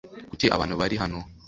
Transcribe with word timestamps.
Kuki 0.29 0.45
abantu 0.55 0.73
bari 0.79 0.95
hano? 1.01 1.19